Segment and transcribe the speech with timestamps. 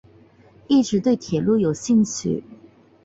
[0.67, 2.43] 一直对铁路有兴趣。